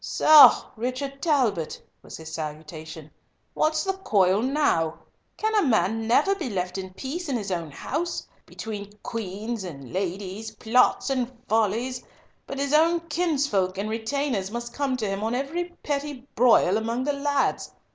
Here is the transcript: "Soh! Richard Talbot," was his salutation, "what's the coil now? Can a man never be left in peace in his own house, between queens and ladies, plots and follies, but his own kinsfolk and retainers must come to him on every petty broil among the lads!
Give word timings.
"Soh! 0.03 0.65
Richard 0.77 1.21
Talbot," 1.21 1.79
was 2.01 2.17
his 2.17 2.33
salutation, 2.33 3.11
"what's 3.53 3.83
the 3.83 3.93
coil 3.93 4.41
now? 4.41 4.97
Can 5.37 5.53
a 5.53 5.61
man 5.61 6.07
never 6.07 6.33
be 6.33 6.49
left 6.49 6.79
in 6.79 6.91
peace 6.95 7.29
in 7.29 7.37
his 7.37 7.51
own 7.51 7.69
house, 7.69 8.27
between 8.47 8.93
queens 9.03 9.63
and 9.63 9.93
ladies, 9.93 10.55
plots 10.55 11.11
and 11.11 11.31
follies, 11.47 12.01
but 12.47 12.57
his 12.57 12.73
own 12.73 13.01
kinsfolk 13.09 13.77
and 13.77 13.91
retainers 13.91 14.49
must 14.49 14.73
come 14.73 14.97
to 14.97 15.07
him 15.07 15.23
on 15.23 15.35
every 15.35 15.65
petty 15.83 16.25
broil 16.33 16.77
among 16.77 17.03
the 17.03 17.13
lads! 17.13 17.71